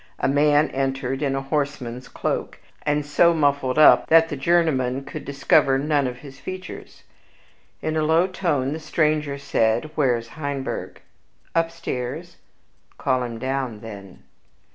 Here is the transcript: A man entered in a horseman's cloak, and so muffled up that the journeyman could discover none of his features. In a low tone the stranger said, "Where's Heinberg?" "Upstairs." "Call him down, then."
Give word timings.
A 0.17 0.27
man 0.27 0.71
entered 0.71 1.21
in 1.21 1.35
a 1.35 1.43
horseman's 1.43 2.07
cloak, 2.07 2.57
and 2.87 3.05
so 3.05 3.35
muffled 3.35 3.77
up 3.77 4.07
that 4.07 4.29
the 4.29 4.35
journeyman 4.35 5.03
could 5.03 5.23
discover 5.25 5.77
none 5.77 6.07
of 6.07 6.17
his 6.25 6.39
features. 6.39 7.03
In 7.83 7.95
a 7.95 8.01
low 8.01 8.25
tone 8.25 8.73
the 8.73 8.79
stranger 8.79 9.37
said, 9.37 9.91
"Where's 9.93 10.29
Heinberg?" 10.29 11.01
"Upstairs." 11.53 12.37
"Call 12.97 13.21
him 13.21 13.37
down, 13.37 13.81
then." 13.81 14.23